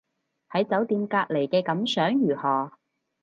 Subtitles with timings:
[0.49, 2.71] 喺酒店隔離嘅感想如何